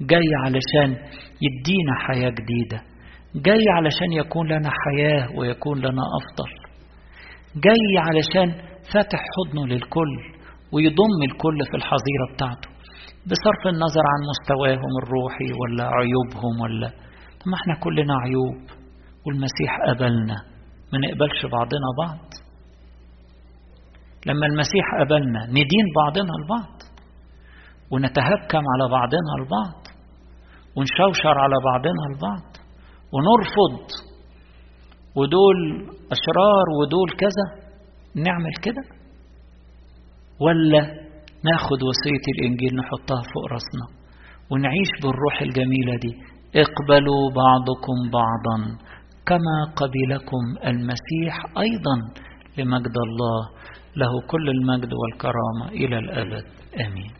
جاي 0.00 0.28
علشان 0.44 0.90
يدينا 1.42 1.94
حياة 2.06 2.30
جديدة. 2.30 2.82
جاي 3.34 3.64
علشان 3.76 4.12
يكون 4.12 4.46
لنا 4.48 4.70
حياة 4.70 5.28
ويكون 5.38 5.78
لنا 5.78 6.02
أفضل. 6.18 6.50
جاي 7.56 7.98
علشان 7.98 8.52
فاتح 8.94 9.18
حضنه 9.34 9.66
للكل 9.66 10.12
ويضم 10.72 11.22
الكل 11.30 11.58
في 11.70 11.76
الحظيرة 11.76 12.24
بتاعته 12.34 12.68
بصرف 13.26 13.66
النظر 13.66 14.02
عن 14.12 14.20
مستواهم 14.30 14.90
الروحي 15.02 15.52
ولا 15.60 15.84
عيوبهم 15.84 16.60
ولا 16.62 16.86
ما 17.46 17.54
إحنا 17.62 17.74
كلنا 17.84 18.14
عيوب 18.24 18.56
والمسيح 19.26 19.78
قبلنا 19.88 20.34
ما 20.92 20.98
نقبلش 20.98 21.46
بعضنا 21.52 21.88
بعض. 21.98 22.18
لما 24.26 24.46
المسيح 24.46 24.84
قبلنا 25.00 25.46
ندين 25.46 25.86
بعضنا 25.96 26.32
البعض 26.42 26.74
ونتهكم 27.90 28.62
على 28.74 28.90
بعضنا 28.90 29.32
البعض 29.38 29.80
ونشوشر 30.76 31.38
على 31.38 31.54
بعضنا 31.64 32.02
البعض 32.14 32.53
ونرفض 33.14 33.84
ودول 35.16 35.58
أشرار 36.12 36.66
ودول 36.80 37.10
كذا 37.18 37.46
نعمل 38.24 38.52
كده؟ 38.62 38.82
ولا 40.40 40.80
ناخد 41.50 41.78
وصية 41.88 42.24
الإنجيل 42.38 42.76
نحطها 42.76 43.22
فوق 43.34 43.44
راسنا 43.52 43.86
ونعيش 44.50 44.88
بالروح 45.02 45.42
الجميلة 45.42 45.96
دي؟ 45.96 46.12
اقبلوا 46.62 47.24
بعضكم 47.42 47.96
بعضا 48.12 48.56
كما 49.26 49.56
قبلكم 49.76 50.42
المسيح 50.66 51.34
أيضا 51.58 51.96
لمجد 52.58 52.96
الله 53.06 53.40
له 53.96 54.12
كل 54.30 54.48
المجد 54.50 54.90
والكرامة 54.94 55.68
إلى 55.72 55.98
الأبد. 55.98 56.44
آمين. 56.86 57.10